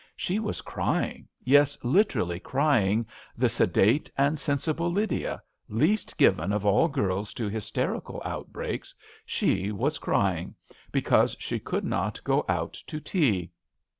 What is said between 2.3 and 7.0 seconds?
crying— the sedate and sensible Lydia, least given of all